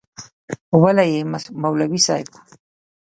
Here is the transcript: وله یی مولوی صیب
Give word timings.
وله 0.81 1.03
یی 1.11 1.19
مولوی 1.61 1.99
صیب 2.07 2.27